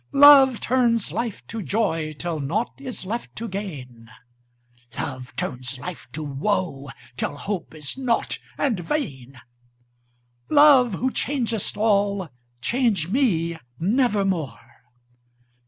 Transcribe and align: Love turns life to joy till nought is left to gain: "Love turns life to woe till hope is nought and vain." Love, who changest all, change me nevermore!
Love 0.13 0.59
turns 0.59 1.11
life 1.11 1.45
to 1.45 1.61
joy 1.61 2.11
till 2.11 2.39
nought 2.39 2.71
is 2.81 3.05
left 3.05 3.35
to 3.35 3.47
gain: 3.47 4.09
"Love 4.97 5.35
turns 5.35 5.77
life 5.77 6.07
to 6.11 6.23
woe 6.23 6.89
till 7.17 7.37
hope 7.37 7.75
is 7.75 7.99
nought 7.99 8.39
and 8.57 8.79
vain." 8.79 9.39
Love, 10.49 10.95
who 10.95 11.11
changest 11.11 11.77
all, 11.77 12.29
change 12.63 13.09
me 13.09 13.59
nevermore! 13.79 14.59